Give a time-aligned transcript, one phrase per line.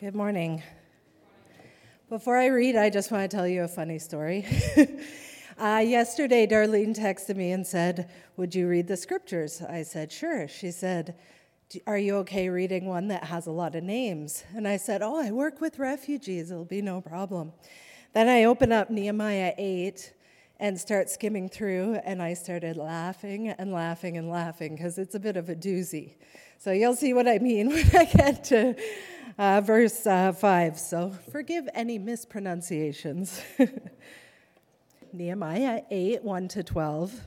[0.00, 0.62] Good morning.
[2.08, 4.46] Before I read, I just want to tell you a funny story.
[5.58, 8.08] uh, yesterday, Darlene texted me and said,
[8.38, 9.60] Would you read the scriptures?
[9.60, 10.48] I said, Sure.
[10.48, 11.16] She said,
[11.86, 14.42] Are you okay reading one that has a lot of names?
[14.56, 16.50] And I said, Oh, I work with refugees.
[16.50, 17.52] It'll be no problem.
[18.14, 20.14] Then I open up Nehemiah 8
[20.60, 25.20] and start skimming through, and I started laughing and laughing and laughing because it's a
[25.20, 26.14] bit of a doozy.
[26.58, 28.74] So you'll see what I mean when I get to
[29.40, 30.78] uh, verse uh, 5.
[30.78, 33.40] So forgive any mispronunciations.
[35.14, 37.20] Nehemiah 8 1 to 12.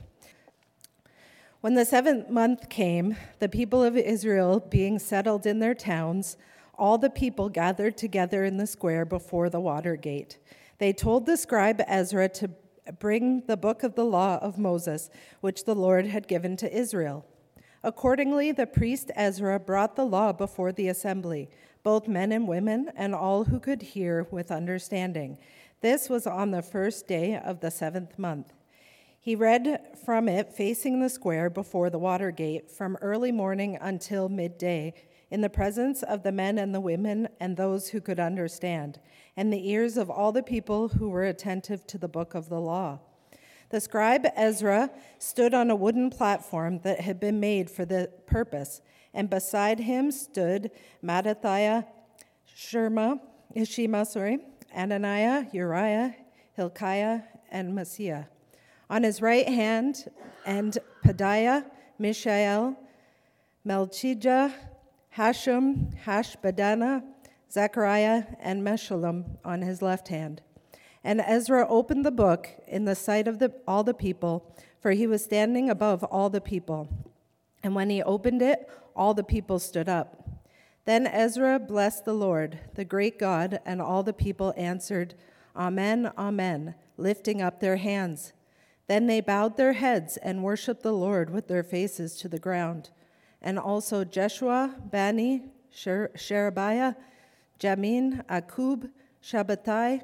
[1.60, 6.36] When the seventh month came, the people of Israel being settled in their towns,
[6.78, 10.38] all the people gathered together in the square before the water gate.
[10.78, 12.50] They told the scribe Ezra to
[13.00, 15.10] bring the book of the law of Moses,
[15.40, 17.26] which the Lord had given to Israel.
[17.84, 21.50] Accordingly, the priest Ezra brought the law before the assembly
[21.82, 25.36] both men and women, and all who could hear with understanding.
[25.82, 28.54] This was on the first day of the seventh month.
[29.20, 34.30] He read from it facing the square before the water gate from early morning until
[34.30, 34.94] midday,
[35.30, 38.98] in the presence of the men and the women and those who could understand,
[39.36, 42.60] and the ears of all the people who were attentive to the book of the
[42.60, 42.98] law.
[43.74, 48.80] The scribe Ezra stood on a wooden platform that had been made for the purpose
[49.12, 50.70] and beside him stood
[51.02, 51.84] Mattithiah,
[52.56, 53.18] Sherma,
[53.64, 54.38] Shema, sorry,
[54.72, 56.14] Ananiah, Uriah,
[56.52, 58.28] Hilkiah, and Maaseiah.
[58.88, 60.08] On his right hand,
[60.46, 61.64] and Pedaiah,
[61.98, 62.76] Mishael,
[63.66, 64.52] Malchijah,
[65.16, 67.02] Hashum, Hashbaddanah,
[67.50, 70.42] Zechariah, and Meshullam on his left hand.
[71.04, 75.06] And Ezra opened the book in the sight of the, all the people, for he
[75.06, 76.88] was standing above all the people.
[77.62, 80.24] And when he opened it, all the people stood up.
[80.86, 85.14] Then Ezra blessed the Lord, the great God, and all the people answered,
[85.54, 88.32] Amen, Amen, lifting up their hands.
[88.86, 92.90] Then they bowed their heads and worshiped the Lord with their faces to the ground.
[93.40, 96.94] And also Jeshua, Bani, Sherebiah,
[97.58, 98.90] Jamin, Akkub,
[99.22, 100.02] Shabbethai,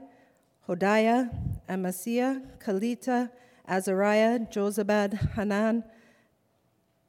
[0.69, 1.31] Hodiah,
[1.69, 3.31] Amasaiah, Kelita,
[3.69, 5.84] Azariah, Jozabad, Hanan,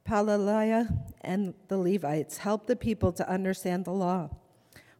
[0.06, 0.88] Pelaliah,
[1.20, 4.30] and the Levites helped the people to understand the law,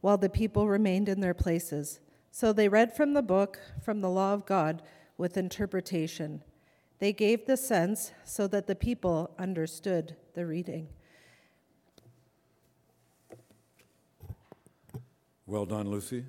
[0.01, 2.01] while the people remained in their places.
[2.31, 4.83] So they read from the book, from the law of God,
[5.19, 6.43] with interpretation.
[6.99, 10.89] They gave the sense so that the people understood the reading.
[15.47, 16.25] Well done, Lucy.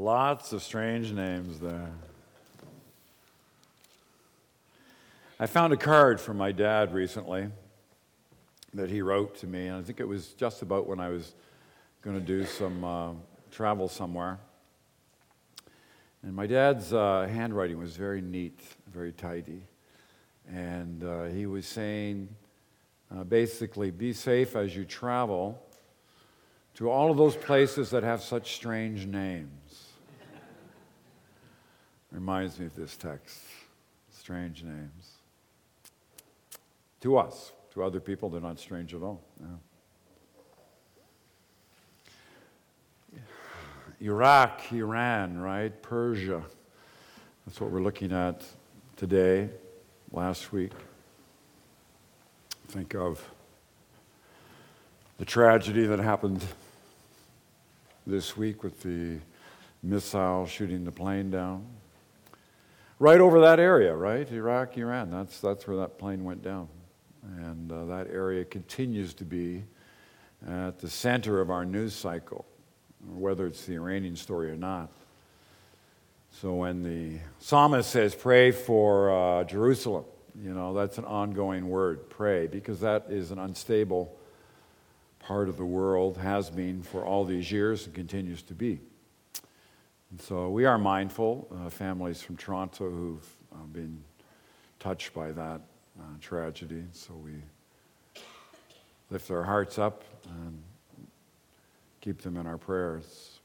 [0.00, 1.90] Lots of strange names there.
[5.38, 7.48] I found a card from my dad recently
[8.72, 11.34] that he wrote to me, and I think it was just about when I was
[12.00, 13.10] going to do some uh,
[13.50, 14.38] travel somewhere.
[16.22, 18.58] And my dad's uh, handwriting was very neat,
[18.90, 19.60] very tidy.
[20.50, 22.26] And uh, he was saying
[23.14, 25.62] uh, basically, be safe as you travel
[26.76, 29.59] to all of those places that have such strange names.
[32.12, 33.40] Reminds me of this text
[34.10, 35.12] strange names.
[37.02, 39.22] To us, to other people, they're not strange at all.
[44.02, 45.82] Iraq, Iran, right?
[45.82, 46.42] Persia.
[47.46, 48.42] That's what we're looking at
[48.96, 49.50] today,
[50.10, 50.72] last week.
[52.68, 53.22] Think of
[55.18, 56.44] the tragedy that happened
[58.06, 59.18] this week with the
[59.82, 61.66] missile shooting the plane down.
[63.00, 64.30] Right over that area, right?
[64.30, 65.10] Iraq, Iran.
[65.10, 66.68] That's, that's where that plane went down.
[67.38, 69.64] And uh, that area continues to be
[70.46, 72.44] at the center of our news cycle,
[73.08, 74.90] whether it's the Iranian story or not.
[76.30, 80.04] So when the psalmist says, pray for uh, Jerusalem,
[80.38, 84.14] you know, that's an ongoing word, pray, because that is an unstable
[85.20, 88.78] part of the world, has been for all these years and continues to be.
[90.10, 94.02] And so we are mindful, uh, families from Toronto who've uh, been
[94.80, 95.60] touched by that
[95.98, 96.84] uh, tragedy.
[96.92, 97.34] So we
[99.10, 100.60] lift our hearts up and
[102.00, 103.38] keep them in our prayers.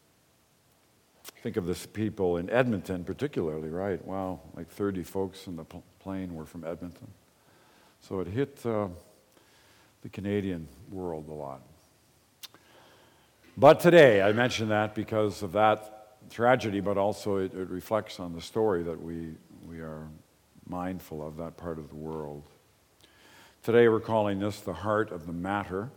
[1.44, 4.03] Think of this people in Edmonton, particularly, right?
[4.03, 7.07] Wow, like 30 folks in the pl- plane were from Edmonton.
[8.01, 8.88] So it hit uh,
[10.01, 11.62] the Canadian world a lot.
[13.56, 15.94] But today, I mention that because of that
[16.30, 19.36] tragedy, but also it, it reflects on the story that we,
[19.68, 20.07] we are
[20.68, 22.44] mindful of that part of the world.
[23.63, 25.89] Today we're calling this the heart of the matter.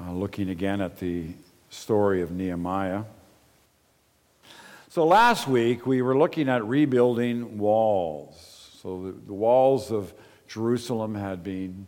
[0.00, 1.28] uh, looking again at the
[1.70, 3.04] story of Nehemiah.
[4.88, 8.70] So last week we were looking at rebuilding walls.
[8.82, 10.12] So the, the walls of
[10.48, 11.86] Jerusalem had been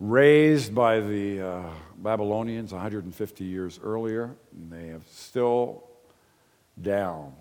[0.00, 1.62] razed by the uh,
[1.96, 5.84] Babylonians 150 years earlier, and they have still
[6.80, 7.32] down.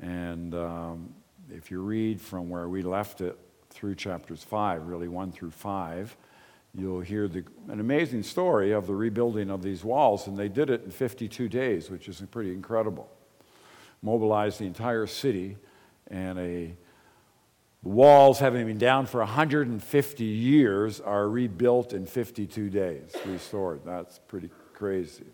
[0.00, 1.14] And um,
[1.50, 3.38] if you read from where we left it
[3.70, 6.16] through chapters 5, really 1 through 5,
[6.74, 10.70] you'll hear the, an amazing story of the rebuilding of these walls, and they did
[10.70, 13.08] it in 52 days, which is pretty incredible.
[14.02, 15.56] Mobilized the entire city,
[16.08, 16.74] and a
[17.84, 23.82] the walls, having been down for 150 years, are rebuilt in 52 days, restored.
[23.84, 25.26] That's pretty crazy.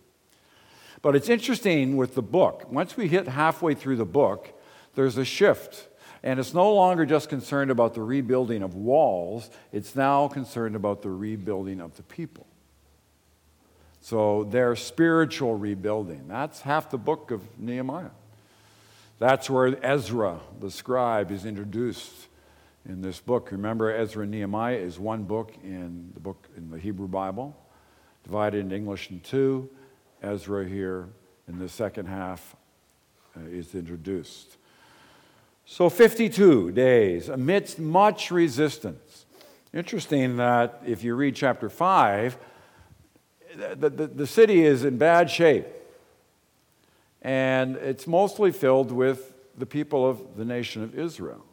[1.02, 2.70] But it's interesting with the book.
[2.70, 4.52] Once we hit halfway through the book,
[4.94, 5.88] there's a shift.
[6.22, 11.00] And it's no longer just concerned about the rebuilding of walls, it's now concerned about
[11.00, 12.46] the rebuilding of the people.
[14.02, 16.28] So their spiritual rebuilding.
[16.28, 18.10] That's half the book of Nehemiah.
[19.18, 22.28] That's where Ezra, the scribe, is introduced
[22.88, 23.52] in this book.
[23.52, 27.54] Remember, Ezra and Nehemiah is one book in the book in the Hebrew Bible,
[28.24, 29.68] divided into English in two.
[30.22, 31.08] Ezra here
[31.48, 32.56] in the second half
[33.36, 34.56] uh, is introduced.
[35.64, 39.26] So 52 days amidst much resistance.
[39.72, 42.36] Interesting that if you read chapter 5,
[43.56, 45.66] the, the, the city is in bad shape.
[47.22, 51.44] And it's mostly filled with the people of the nation of Israel.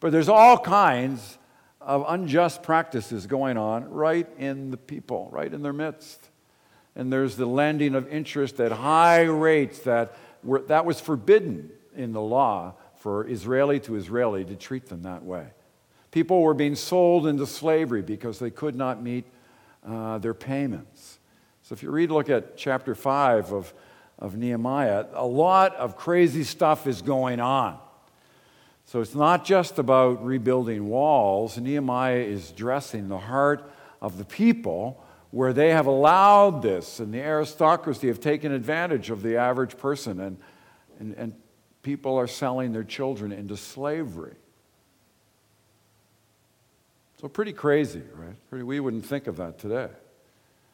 [0.00, 1.38] But there's all kinds
[1.80, 6.28] of unjust practices going on right in the people, right in their midst.
[6.96, 12.12] And there's the lending of interest at high rates that, were, that was forbidden in
[12.12, 15.46] the law for Israeli to Israeli to treat them that way.
[16.10, 19.24] People were being sold into slavery because they could not meet
[19.84, 21.18] uh, their payments.
[21.62, 23.74] So if you read, look at chapter 5 of,
[24.18, 27.78] of Nehemiah, a lot of crazy stuff is going on.
[28.86, 31.58] So it's not just about rebuilding walls.
[31.58, 33.68] Nehemiah is dressing the heart
[34.00, 35.02] of the people
[35.34, 40.20] where they have allowed this, and the aristocracy have taken advantage of the average person,
[40.20, 40.38] and,
[41.00, 41.34] and, and
[41.82, 44.36] people are selling their children into slavery.
[47.20, 48.36] So, pretty crazy, right?
[48.48, 49.88] Pretty, we wouldn't think of that today.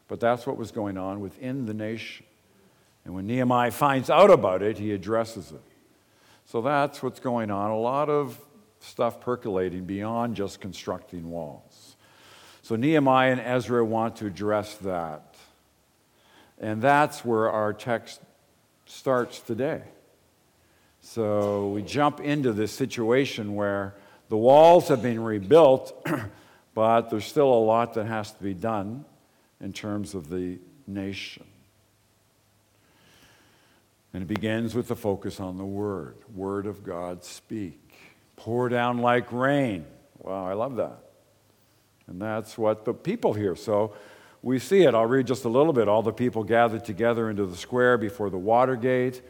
[0.09, 2.27] But that's what was going on within the nation.
[3.07, 5.63] And when Nehemiah finds out about it, he addresses it.
[6.45, 7.71] So that's what's going on.
[7.71, 8.39] A lot of
[8.81, 11.90] stuff percolating beyond just constructing walls.
[12.71, 15.35] So Nehemiah and Ezra want to address that.
[16.61, 18.21] And that's where our text
[18.87, 19.83] starts today.
[21.01, 23.97] So we jump into this situation where
[24.29, 26.07] the walls have been rebuilt,
[26.75, 29.05] but there's still a lot that has to be done
[29.61, 31.47] in terms of the nation.
[34.15, 36.19] And it begins with the focus on the Word.
[36.37, 37.81] Word of God, speak.
[38.37, 39.87] Pour down like rain.
[40.21, 41.10] Wow, I love that.
[42.11, 43.55] And that's what the people hear.
[43.55, 43.95] So
[44.43, 44.95] we see it.
[44.95, 45.89] I'll read just a little bit.
[45.89, 49.23] All the people gathered together into the square before the water gate.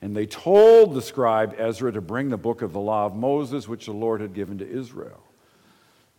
[0.00, 3.68] And they told the scribe Ezra to bring the book of the law of Moses,
[3.68, 5.22] which the Lord had given to Israel.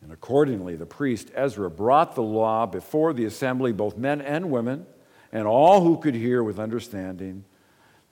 [0.03, 4.85] And accordingly, the priest Ezra brought the law before the assembly, both men and women,
[5.31, 7.43] and all who could hear with understanding.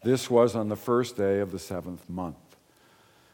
[0.04, 2.38] This was on the first day of the seventh month.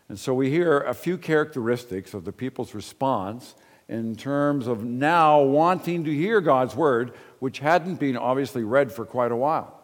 [0.10, 3.56] And so we hear a few characteristics of the people's response
[3.92, 9.06] in terms of now wanting to hear God's word, which hadn't been obviously read for
[9.06, 9.84] quite a while.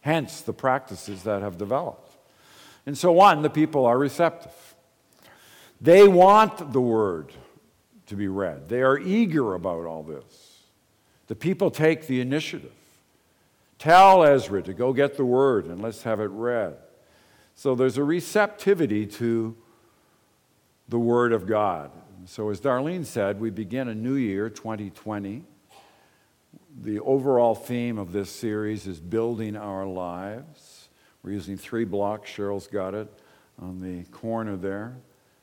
[0.00, 2.10] Hence the practices that have developed.
[2.86, 4.74] And so, one, the people are receptive.
[5.78, 7.34] They want the word
[8.06, 10.62] to be read, they are eager about all this.
[11.26, 12.72] The people take the initiative.
[13.78, 16.78] Tell Ezra to go get the word and let's have it read.
[17.54, 19.54] So there's a receptivity to
[20.88, 21.90] the word of God.
[22.26, 25.44] So, as Darlene said, we begin a new year, 2020.
[26.80, 30.88] The overall theme of this series is building our lives.
[31.22, 32.30] We're using three blocks.
[32.30, 33.12] Cheryl's got it
[33.60, 34.96] on the corner there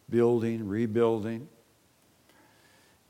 [0.09, 1.47] building, rebuilding.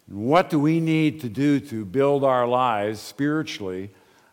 [0.07, 3.91] And what do we need to do to build our lives spiritually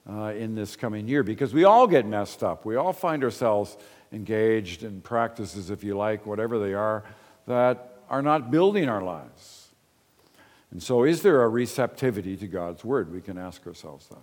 [0.09, 2.65] uh, in this coming year because we all get messed up.
[2.65, 3.77] We all find ourselves
[4.13, 7.05] engaged in practices, if you like, whatever they are,
[7.47, 9.69] that are not building our lives.
[10.71, 13.13] And so, is there a receptivity to God's word?
[13.13, 14.23] We can ask ourselves that.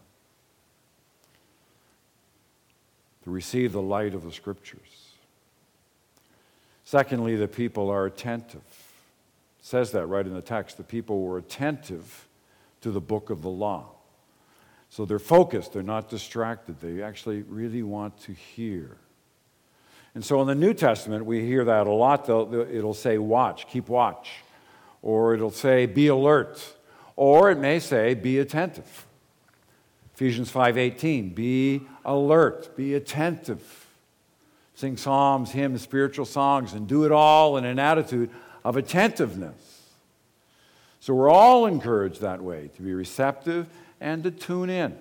[3.24, 5.10] To receive the light of the scriptures.
[6.86, 8.62] Secondly, the people are attentive.
[9.60, 10.77] It says that right in the text.
[10.77, 12.27] The people were attentive
[12.81, 13.89] to the book of the law.
[14.89, 16.79] So they're focused, they're not distracted.
[16.79, 18.98] They actually really want to hear.
[20.16, 22.28] And so in the New Testament, we hear that a lot.
[22.28, 24.30] It'll say, watch, keep watch.
[25.01, 26.75] Or it'll say, be alert.
[27.16, 29.06] Or it may say, be attentive.
[30.16, 33.88] Ephesians 5:18, be alert, be attentive.
[34.75, 38.30] Sing psalms, hymns, spiritual songs, and do it all in an attitude
[38.66, 39.89] of attentiveness.
[41.00, 43.68] So we're all encouraged that way to be receptive
[44.01, 44.98] and to tune in.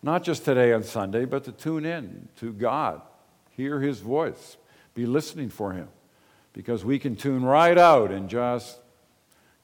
[0.00, 3.02] Not just today on Sunday, but to tune in to God,
[3.56, 4.56] hear His voice,
[4.94, 5.88] be listening for Him.
[6.52, 8.78] Because we can tune right out and just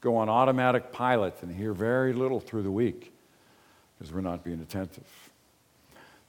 [0.01, 3.13] go on automatic pilot and hear very little through the week
[3.99, 5.05] because we're not being attentive.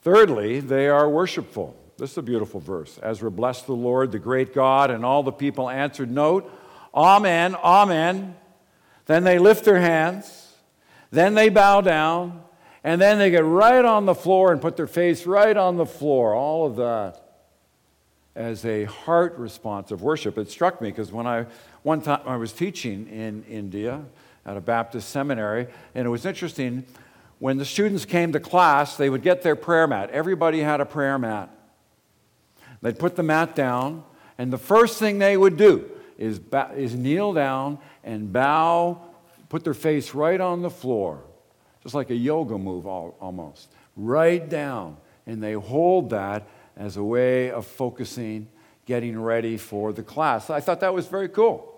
[0.01, 1.75] Thirdly, they are worshipful.
[1.97, 2.99] This is a beautiful verse.
[3.03, 6.51] Ezra blessed the Lord, the great God, and all the people answered, Note,
[6.93, 8.35] Amen, Amen.
[9.05, 10.53] Then they lift their hands,
[11.11, 12.43] then they bow down,
[12.83, 15.85] and then they get right on the floor and put their face right on the
[15.85, 16.33] floor.
[16.33, 17.28] All of that
[18.39, 20.37] as a heart response of worship.
[20.37, 21.45] It struck me because when I
[21.83, 24.01] one time I was teaching in India
[24.45, 26.85] at a Baptist seminary, and it was interesting.
[27.39, 30.09] When the students came to class, they would get their prayer mat.
[30.11, 31.49] Everybody had a prayer mat.
[32.81, 34.03] They'd put the mat down,
[34.37, 36.39] and the first thing they would do is,
[36.75, 39.01] is kneel down and bow,
[39.49, 41.21] put their face right on the floor,
[41.83, 44.95] just like a yoga move almost, right down.
[45.27, 46.47] And they hold that
[46.79, 48.47] as a way of focusing,
[48.85, 50.49] getting ready for the class.
[50.49, 51.75] I thought that was very cool.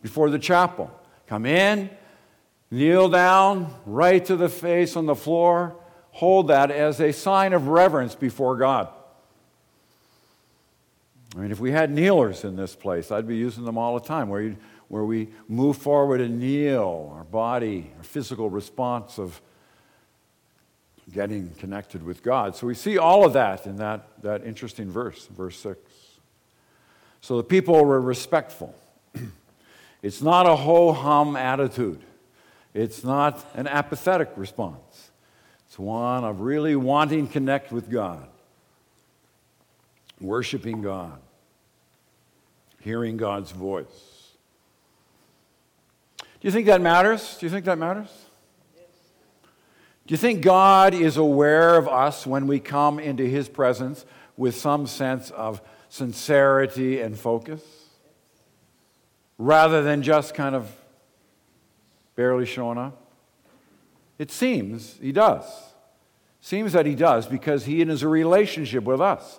[0.00, 0.90] Before the chapel,
[1.26, 1.90] come in,
[2.70, 5.76] kneel down, right to the face on the floor,
[6.12, 8.88] hold that as a sign of reverence before God.
[11.36, 14.06] I mean, if we had kneelers in this place, I'd be using them all the
[14.06, 19.40] time, where, where we move forward and kneel, our body, our physical response of
[21.12, 22.54] getting connected with God.
[22.54, 25.80] So we see all of that in that, that interesting verse, verse 6.
[27.20, 28.74] So the people were respectful.
[30.02, 32.00] it's not a ho hum attitude,
[32.74, 35.10] it's not an apathetic response.
[35.66, 38.26] It's one of really wanting to connect with God,
[40.18, 41.20] worshiping God,
[42.80, 44.32] hearing God's voice.
[46.18, 47.36] Do you think that matters?
[47.38, 48.08] Do you think that matters?
[50.08, 54.06] Do you think God is aware of us when we come into His presence
[54.38, 55.60] with some sense of
[55.90, 57.62] sincerity and focus?
[59.36, 60.74] Rather than just kind of
[62.16, 63.12] barely showing up?
[64.18, 65.44] It seems He does.
[66.40, 69.38] Seems that He does because He is a relationship with us.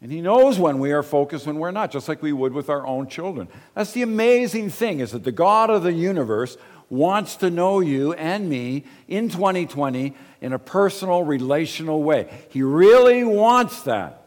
[0.00, 2.70] And he knows when we are focused when we're not, just like we would with
[2.70, 3.48] our own children.
[3.74, 6.56] That's the amazing thing is that the God of the universe
[6.90, 12.28] wants to know you and me in 2020 in a personal, relational way.
[12.50, 14.22] He really wants that.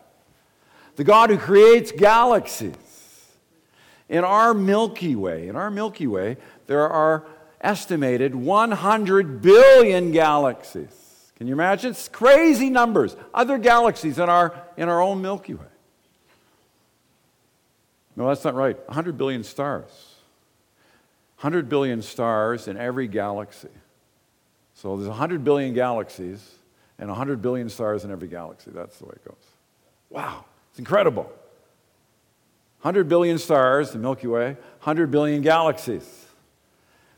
[0.96, 2.76] The God who creates galaxies.
[4.10, 6.38] In our Milky Way, in our Milky Way,
[6.68, 7.26] there are
[7.62, 11.32] estimated 100 billion galaxies.
[11.38, 11.92] Can you imagine?
[11.92, 13.16] It's crazy numbers.
[13.34, 15.66] Other galaxies in our, in our own Milky Way.
[18.16, 18.78] No, that's not right.
[18.88, 20.11] 100 billion stars.
[21.42, 23.68] 100 billion stars in every galaxy.
[24.76, 26.48] So there's 100 billion galaxies
[27.00, 28.70] and 100 billion stars in every galaxy.
[28.72, 29.44] That's the way it goes.
[30.12, 31.24] Wow, it's incredible.
[32.82, 34.50] 100 billion stars, the Milky Way,
[34.82, 36.28] 100 billion galaxies.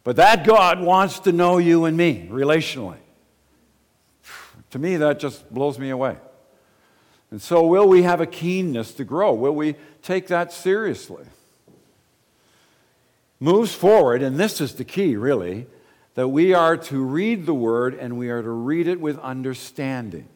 [0.05, 2.99] But that God wants to know you and me relationally.
[4.71, 6.15] To me, that just blows me away.
[7.29, 9.33] And so, will we have a keenness to grow?
[9.33, 11.25] Will we take that seriously?
[13.43, 15.67] Moves forward, and this is the key, really,
[16.13, 20.29] that we are to read the word and we are to read it with understanding.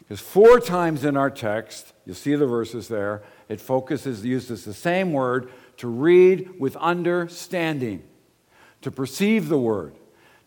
[0.00, 4.74] Because four times in our text, you'll see the verses there, it focuses, uses the
[4.74, 8.02] same word to read with understanding,
[8.82, 9.94] to perceive the word,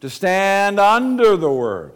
[0.02, 1.94] to stand under the word,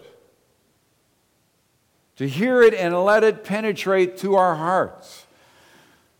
[2.15, 5.25] to hear it and let it penetrate to our hearts,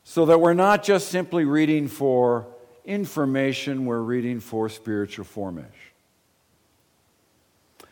[0.03, 2.45] so that we're not just simply reading for
[2.85, 5.71] information we're reading for spiritual formation.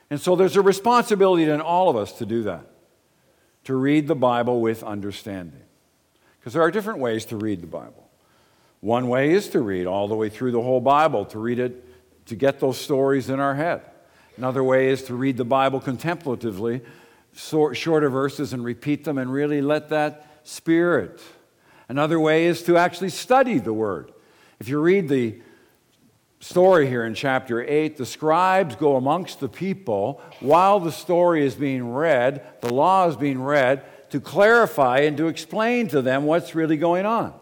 [0.09, 2.65] And so there's a responsibility in all of us to do that,
[3.65, 5.61] to read the Bible with understanding.
[6.39, 8.09] Because there are different ways to read the Bible.
[8.81, 11.85] One way is to read all the way through the whole Bible, to read it,
[12.27, 13.81] to get those stories in our head.
[14.37, 16.81] Another way is to read the Bible contemplatively,
[17.33, 21.21] shorter verses, and repeat them and really let that spirit.
[21.89, 24.11] Another way is to actually study the Word
[24.59, 25.39] if you read the
[26.39, 31.55] story here in chapter 8, the scribes go amongst the people while the story is
[31.55, 36.55] being read, the law is being read, to clarify and to explain to them what's
[36.55, 37.33] really going on.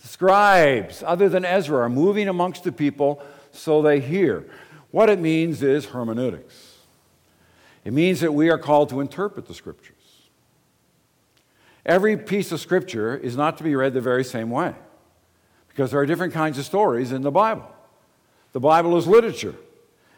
[0.00, 4.44] The scribes, other than Ezra, are moving amongst the people so they hear.
[4.90, 6.78] What it means is hermeneutics.
[7.84, 9.94] It means that we are called to interpret the scriptures.
[11.86, 14.74] Every piece of scripture is not to be read the very same way
[15.74, 17.68] because there are different kinds of stories in the Bible.
[18.52, 19.56] The Bible is literature.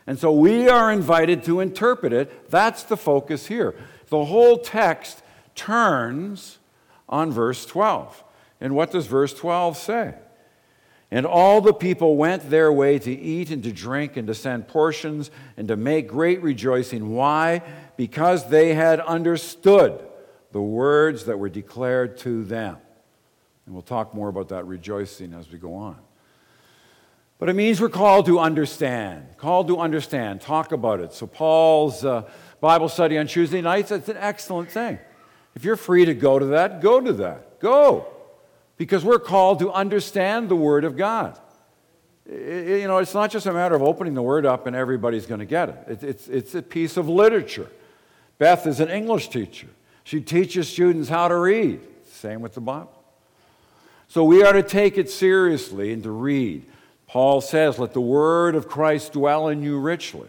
[0.07, 2.51] And so we are invited to interpret it.
[2.51, 3.75] That's the focus here.
[4.09, 5.23] The whole text
[5.55, 6.59] turns
[7.09, 8.23] on verse 12.
[8.61, 10.15] And what does verse 12 say?
[11.11, 14.69] And all the people went their way to eat and to drink and to send
[14.69, 17.15] portions and to make great rejoicing.
[17.15, 17.63] Why?
[17.97, 20.07] Because they had understood
[20.53, 22.77] the words that were declared to them.
[23.67, 25.97] And we'll talk more about that rejoicing as we go on.
[27.39, 31.13] But it means we're called to understand, called to understand, talk about it.
[31.13, 32.23] So, Paul's uh,
[32.61, 34.99] Bible study on Tuesday nights, it's an excellent thing.
[35.55, 37.61] If you're free to go to that, go to that.
[37.61, 38.07] Go.
[38.77, 41.39] Because we're called to understand the Word of God.
[42.27, 45.27] It, you know, it's not just a matter of opening the Word up and everybody's
[45.27, 45.85] going to get it.
[45.89, 46.03] it.
[46.05, 47.71] It's, it's a piece of literature.
[48.39, 49.69] Beth is an English teacher.
[50.05, 51.81] She teaches students how to read.
[52.05, 52.96] Same with the Bible.
[54.09, 56.65] So we are to take it seriously and to read.
[57.07, 60.29] Paul says, Let the word of Christ dwell in you richly.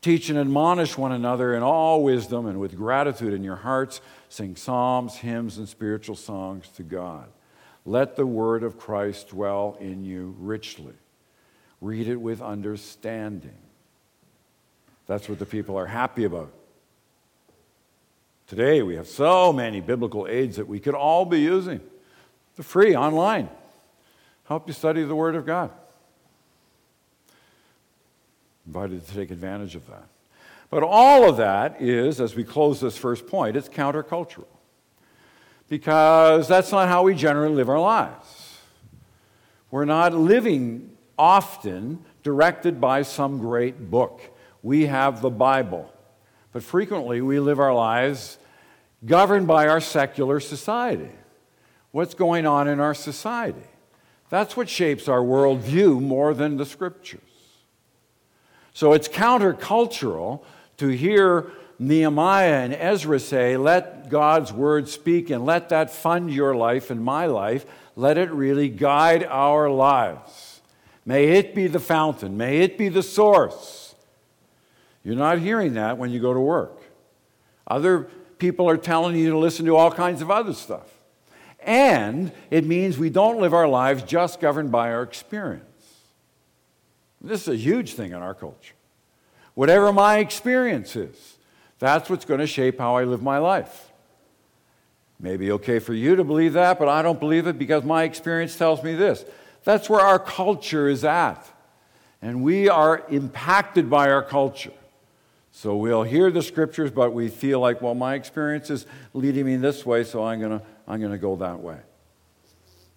[0.00, 4.00] Teach and admonish one another in all wisdom and with gratitude in your hearts.
[4.28, 7.26] Sing psalms, hymns, and spiritual songs to God.
[7.84, 10.94] Let the word of Christ dwell in you richly.
[11.80, 13.56] Read it with understanding.
[15.06, 16.52] That's what the people are happy about.
[18.46, 21.80] Today, we have so many biblical aids that we could all be using.
[22.58, 23.48] They're free online.
[24.44, 25.70] Help you study the Word of God
[28.68, 30.06] invited to take advantage of that.
[30.70, 34.44] But all of that is, as we close this first point, it's countercultural.
[35.70, 38.58] Because that's not how we generally live our lives.
[39.70, 44.20] We're not living often directed by some great book.
[44.62, 45.90] We have the Bible.
[46.52, 48.38] But frequently we live our lives
[49.06, 51.10] governed by our secular society.
[51.90, 53.66] What's going on in our society?
[54.30, 57.20] That's what shapes our worldview more than the scriptures.
[58.74, 60.42] So it's countercultural
[60.76, 66.54] to hear Nehemiah and Ezra say, Let God's word speak and let that fund your
[66.54, 67.64] life and my life.
[67.96, 70.60] Let it really guide our lives.
[71.04, 73.94] May it be the fountain, may it be the source.
[75.02, 76.82] You're not hearing that when you go to work.
[77.66, 80.97] Other people are telling you to listen to all kinds of other stuff.
[81.68, 85.64] And it means we don't live our lives just governed by our experience.
[87.20, 88.74] This is a huge thing in our culture.
[89.52, 91.36] Whatever my experience is,
[91.78, 93.92] that's what's going to shape how I live my life.
[95.20, 98.56] Maybe okay for you to believe that, but I don't believe it because my experience
[98.56, 99.26] tells me this.
[99.64, 101.46] That's where our culture is at.
[102.22, 104.72] And we are impacted by our culture.
[105.52, 109.56] So we'll hear the scriptures, but we feel like, well, my experience is leading me
[109.56, 111.76] this way, so I'm going to I'm going to go that way.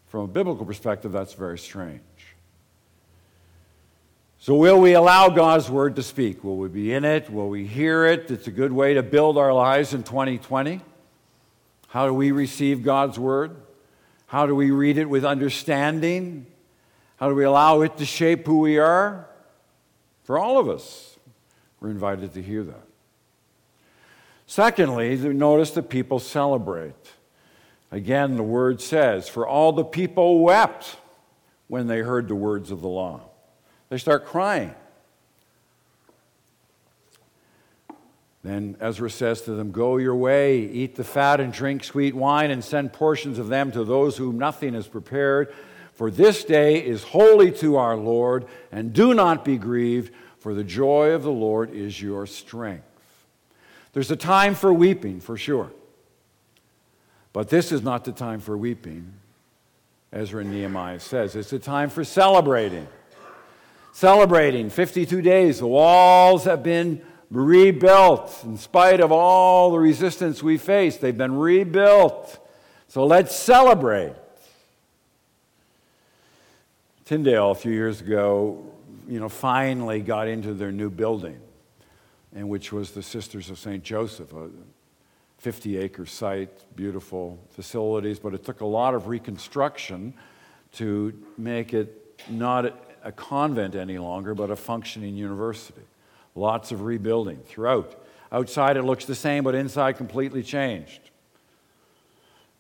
[0.08, 2.02] From a biblical perspective, that's very strange.
[4.40, 6.44] So, will we allow God's word to speak?
[6.44, 7.30] Will we be in it?
[7.30, 8.32] Will we hear it?
[8.32, 10.82] It's a good way to build our lives in 2020.
[11.90, 13.56] How do we receive God's word?
[14.26, 16.48] How do we read it with understanding?
[17.18, 19.28] How do we allow it to shape who we are?
[20.24, 21.20] For all of us,
[21.80, 22.88] we're invited to hear that.
[24.48, 26.96] Secondly, notice that people celebrate.
[27.92, 30.98] Again, the word says, For all the people wept
[31.68, 33.22] when they heard the words of the law.
[33.90, 34.74] They start crying.
[38.44, 42.50] Then Ezra says to them, Go your way, eat the fat and drink sweet wine,
[42.50, 45.54] and send portions of them to those whom nothing is prepared.
[45.94, 50.64] For this day is holy to our Lord, and do not be grieved, for the
[50.64, 52.86] joy of the Lord is your strength.
[53.94, 55.70] There's a time for weeping, for sure.
[57.34, 59.14] But this is not the time for weeping,
[60.12, 61.36] Ezra and Nehemiah says.
[61.36, 62.88] It's a time for celebrating
[63.92, 65.60] celebrating 52 days.
[65.60, 70.98] The walls have been rebuilt in spite of all the resistance we face.
[70.98, 72.38] They've been rebuilt.
[72.88, 74.16] So let's celebrate.
[77.06, 78.66] Tyndale, a few years ago,
[79.08, 81.40] you know, finally got into their new building,
[82.34, 83.84] and which was the Sisters of St.
[83.84, 84.34] Joseph,
[85.42, 90.14] 50 acre site, beautiful facilities, but it took a lot of reconstruction
[90.74, 95.82] to make it not a convent any longer, but a functioning university.
[96.36, 98.06] Lots of rebuilding throughout.
[98.32, 101.10] Outside it looks the same, but inside completely changed.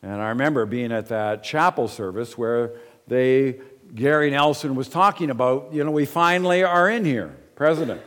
[0.02, 2.72] And I remember being at that chapel service where
[3.08, 3.60] they,
[3.94, 8.02] Gary Nelson was talking about, you know, we finally are in here, President.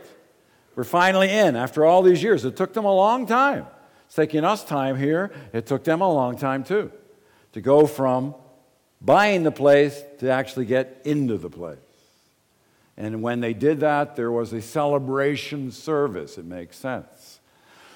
[0.75, 2.43] We're finally in after all these years.
[2.43, 3.67] It took them a long time.
[4.05, 5.31] It's taking us time here.
[5.53, 6.91] It took them a long time too
[7.53, 8.35] to go from
[9.01, 11.77] buying the place to actually get into the place.
[12.97, 16.37] And when they did that, there was a celebration service.
[16.37, 17.39] It makes sense.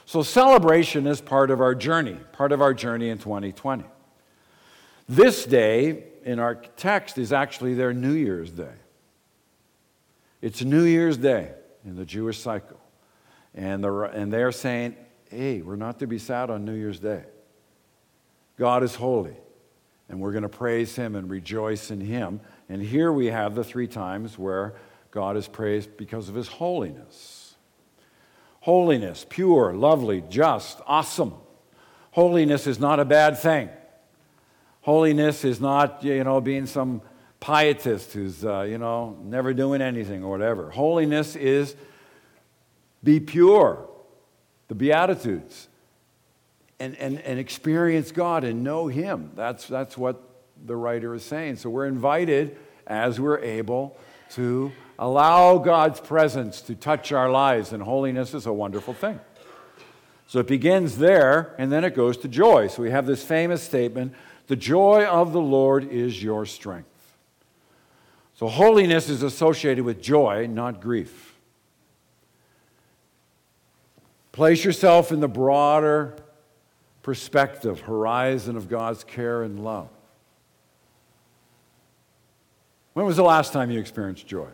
[0.06, 3.84] So, celebration is part of our journey, part of our journey in 2020.
[5.08, 8.74] This day in our text is actually their New Year's Day.
[10.42, 11.52] It's New Year's Day
[11.86, 12.80] in the Jewish cycle.
[13.54, 14.96] And, the, and they're saying,
[15.30, 17.24] hey, we're not to be sad on New Year's Day.
[18.58, 19.38] God is holy,
[20.10, 22.42] and we're going to praise Him and rejoice in Him.
[22.68, 24.74] And here we have the three times where
[25.12, 27.56] God is praised because of His holiness.
[28.62, 31.34] Holiness, pure, lovely, just, awesome.
[32.12, 33.70] Holiness is not a bad thing.
[34.82, 37.02] Holiness is not, you know, being some
[37.40, 40.70] pietist who's, uh, you know, never doing anything or whatever.
[40.72, 41.76] Holiness is
[43.04, 43.89] be pure,
[44.70, 45.68] the Beatitudes,
[46.80, 49.32] and, and, and experience God and know Him.
[49.36, 50.22] That's, that's what
[50.66, 51.58] the writer is saying.
[51.58, 53.98] So we're invited as we're able
[54.32, 59.20] to allow God's presence to touch our lives, and holiness is a wonderful thing.
[60.28, 62.68] So it begins there, and then it goes to joy.
[62.68, 64.14] So we have this famous statement
[64.48, 66.88] the joy of the Lord is your strength.
[68.34, 71.36] So holiness is associated with joy, not grief.
[74.32, 76.16] Place yourself in the broader
[77.02, 79.90] perspective, horizon of God's care and love.
[82.94, 84.50] When was the last time you experienced joy?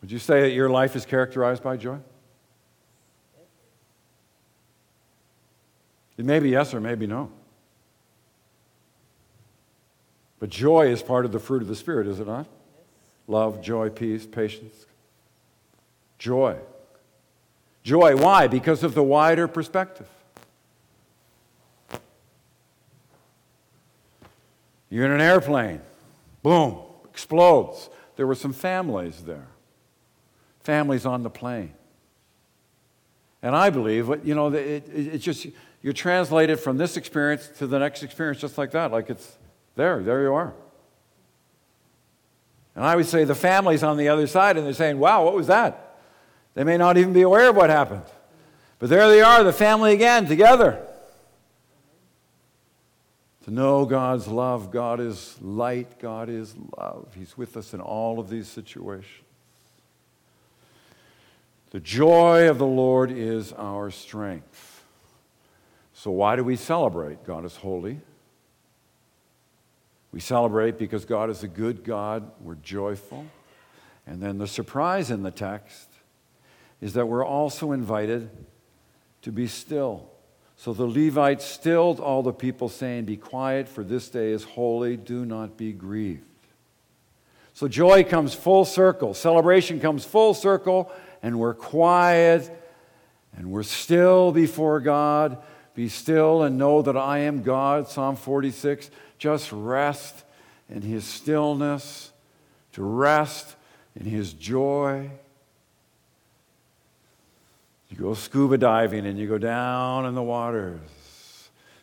[0.00, 1.98] Would you say that your life is characterized by joy?
[6.16, 7.30] It may be yes or maybe no.
[10.40, 12.46] But joy is part of the fruit of the Spirit, is it not?
[13.26, 14.86] Love, joy, peace, patience.
[16.18, 16.56] Joy.
[17.82, 18.16] Joy.
[18.16, 18.48] Why?
[18.48, 20.08] Because of the wider perspective.
[24.90, 25.80] You're in an airplane.
[26.42, 26.78] Boom,
[27.10, 27.90] explodes.
[28.16, 29.46] There were some families there.
[30.60, 31.72] Families on the plane.
[33.42, 35.46] And I believe, you know, it, it, it just,
[35.82, 39.38] you're translated from this experience to the next experience just like that, like it's
[39.76, 40.54] there, there you are.
[42.74, 45.34] And I would say the family's on the other side and they're saying, wow, what
[45.34, 45.87] was that?
[46.58, 48.02] They may not even be aware of what happened.
[48.80, 50.84] But there they are, the family again, together.
[53.44, 57.14] To know God's love, God is light, God is love.
[57.14, 59.24] He's with us in all of these situations.
[61.70, 64.84] The joy of the Lord is our strength.
[65.92, 67.22] So, why do we celebrate?
[67.24, 68.00] God is holy.
[70.10, 72.28] We celebrate because God is a good God.
[72.40, 73.26] We're joyful.
[74.08, 75.87] And then the surprise in the text
[76.80, 78.30] is that we're also invited
[79.22, 80.10] to be still.
[80.56, 84.96] So the Levites stilled all the people, saying, Be quiet, for this day is holy.
[84.96, 86.24] Do not be grieved.
[87.54, 92.50] So joy comes full circle, celebration comes full circle, and we're quiet
[93.36, 95.38] and we're still before God
[95.74, 98.90] be still and know that I am God, Psalm 46.
[99.16, 100.24] Just rest
[100.68, 102.10] in His stillness,
[102.72, 103.54] to rest
[103.94, 105.10] in His joy.
[107.88, 110.80] You go scuba diving and you go down in the waters.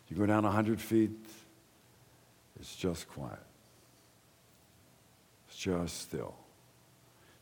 [0.08, 1.10] You go down 100 feet.
[2.60, 3.38] It's just quiet.
[5.48, 6.34] It's just still.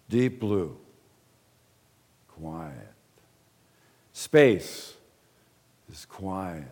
[0.08, 0.76] Deep blue.
[2.28, 2.92] Quiet.
[4.12, 4.94] Space
[5.92, 6.64] is quiet.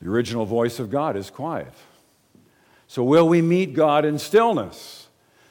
[0.00, 1.72] The original voice of God is quiet.
[2.86, 5.06] So, will we meet God in stillness?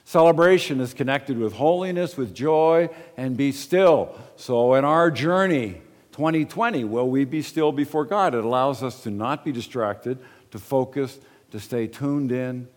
[0.10, 4.20] Celebration is connected with holiness, with joy, and be still.
[4.38, 5.82] So, in our journey,
[6.14, 8.34] 2020, will we be still before God?
[8.34, 10.18] It allows us to not be distracted,
[10.50, 11.20] to focus,
[11.52, 12.68] to stay tuned in,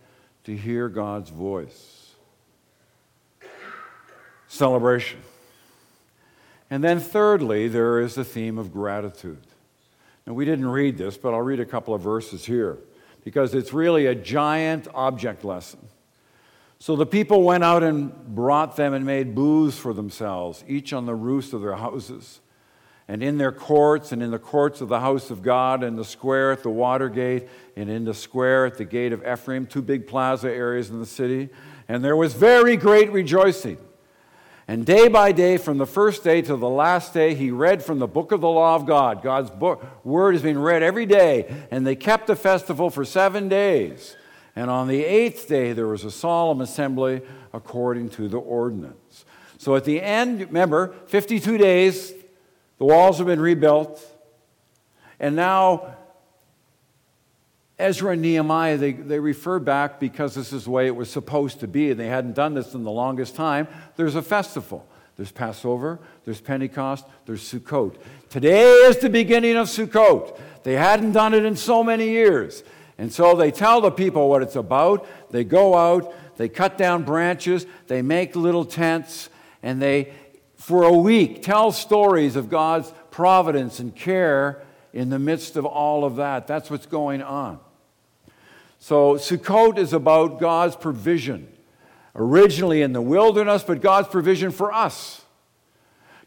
[0.45, 2.11] to hear God's voice.
[4.47, 5.21] Celebration.
[6.68, 9.40] And then, thirdly, there is the theme of gratitude.
[10.27, 12.77] Now, we didn't read this, but I'll read a couple of verses here
[13.25, 15.88] because it's really a giant object lesson.
[16.83, 21.07] So the people went out and brought them and made booths for themselves, each on
[21.07, 22.40] the roofs of their houses.
[23.07, 26.05] and in their courts, and in the courts of the house of God, and the
[26.05, 29.81] square at the water gate, and in the square at the gate of Ephraim, two
[29.81, 31.51] big plaza areas in the city.
[31.87, 33.79] And there was very great rejoicing.
[34.66, 38.01] And day by day, from the first day to the last day, he read from
[38.01, 39.23] the book of the law of God.
[39.23, 41.66] God's book, word is being read every day.
[41.71, 44.16] And they kept the festival for seven days.
[44.54, 49.24] And on the eighth day, there was a solemn assembly according to the ordinance.
[49.58, 52.12] So at the end, remember, 52 days,
[52.78, 54.04] the walls have been rebuilt.
[55.20, 55.96] And now,
[57.78, 61.60] Ezra and Nehemiah, they, they refer back because this is the way it was supposed
[61.60, 63.68] to be, and they hadn't done this in the longest time.
[63.96, 64.86] There's a festival.
[65.16, 67.96] There's Passover, there's Pentecost, there's Sukkot.
[68.30, 70.38] Today is the beginning of Sukkot.
[70.62, 72.64] They hadn't done it in so many years.
[73.02, 75.08] And so they tell the people what it's about.
[75.32, 79.28] They go out, they cut down branches, they make little tents,
[79.60, 80.12] and they,
[80.54, 84.62] for a week, tell stories of God's providence and care
[84.92, 86.46] in the midst of all of that.
[86.46, 87.58] That's what's going on.
[88.78, 91.48] So, Sukkot is about God's provision,
[92.14, 95.22] originally in the wilderness, but God's provision for us.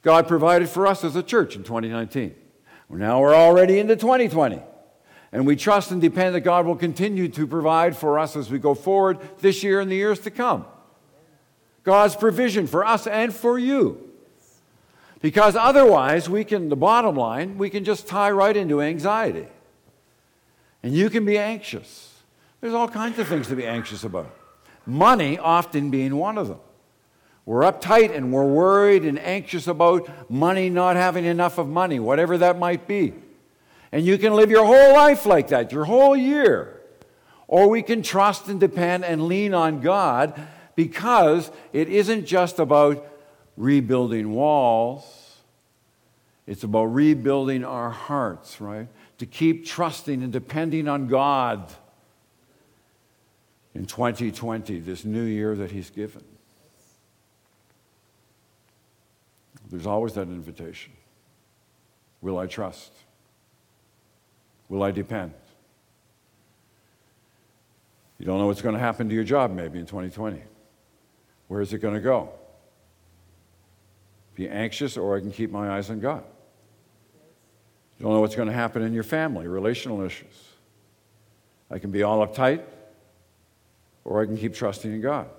[0.02, 2.36] God provided for us as a church in 2019.
[2.90, 4.62] Now we're already into 2020.
[5.36, 8.58] And we trust and depend that God will continue to provide for us as we
[8.58, 10.66] go forward this year and the years to come.
[11.84, 14.14] God's provision for us and for you.
[15.22, 19.46] Because otherwise, we can, the bottom line, we can just tie right into anxiety.
[20.82, 22.14] And you can be anxious.
[22.62, 24.34] There's all kinds of things to be anxious about.
[24.86, 26.60] Money often being one of them.
[27.46, 32.38] We're uptight and we're worried and anxious about money not having enough of money, whatever
[32.38, 33.16] that might be.
[33.92, 36.82] And you can live your whole life like that, your whole year.
[37.48, 40.40] Or we can trust and depend and lean on God
[40.76, 43.06] because it isn't just about
[43.56, 45.38] rebuilding walls,
[46.48, 48.88] it's about rebuilding our hearts, right?
[49.20, 51.72] To keep trusting and depending on God
[53.74, 56.24] in 2020, this new year that He's given.
[59.70, 60.94] There's always that invitation.
[62.22, 62.92] Will I trust?
[64.70, 65.34] Will I depend?
[68.18, 70.42] You don't know what's going to happen to your job maybe in 2020.
[71.48, 72.30] Where is it going to go?
[74.36, 76.24] Be anxious, or I can keep my eyes on God.
[77.98, 80.50] You don't know what's going to happen in your family, relational issues.
[81.72, 82.62] I can be all uptight,
[84.04, 85.30] or I can keep trusting in God.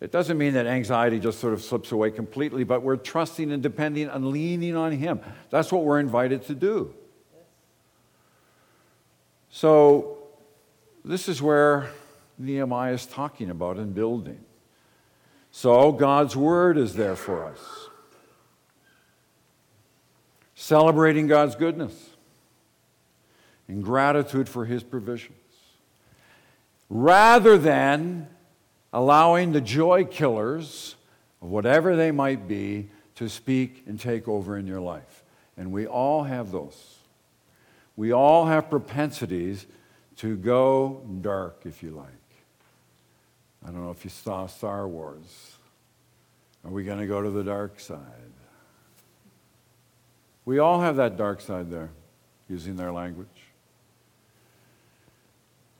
[0.00, 3.62] It doesn't mean that anxiety just sort of slips away completely, but we're trusting and
[3.62, 5.20] depending and leaning on Him.
[5.50, 6.92] That's what we're invited to do.
[9.54, 10.16] So,
[11.04, 11.90] this is where
[12.38, 14.40] Nehemiah is talking about and building.
[15.50, 17.60] So, God's word is there for us.
[20.54, 21.92] Celebrating God's goodness
[23.68, 25.36] and gratitude for his provisions.
[26.88, 28.28] Rather than
[28.90, 30.96] allowing the joy killers,
[31.40, 35.24] whatever they might be, to speak and take over in your life.
[35.58, 37.01] And we all have those.
[37.96, 39.66] We all have propensities
[40.16, 42.06] to go dark, if you like.
[43.64, 45.56] I don't know if you saw Star Wars.
[46.64, 47.98] Are we going to go to the dark side?
[50.44, 51.90] We all have that dark side there,
[52.48, 53.28] using their language.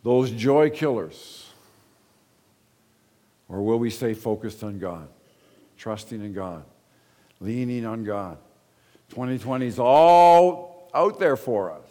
[0.02, 1.48] Those joy killers.
[3.48, 5.08] Or will we stay focused on God,
[5.76, 6.64] trusting in God,
[7.40, 8.38] leaning on God?
[9.10, 11.81] 2020 is all out there for us.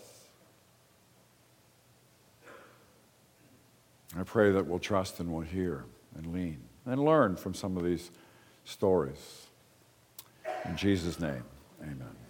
[4.17, 7.84] I pray that we'll trust and we'll hear and lean and learn from some of
[7.84, 8.12] these
[8.65, 9.47] stories.
[10.65, 11.43] In Jesus' name,
[11.82, 12.20] amen.